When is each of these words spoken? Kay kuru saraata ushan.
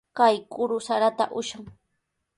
Kay 0.17 0.35
kuru 0.53 0.77
saraata 0.87 1.25
ushan. 1.39 1.63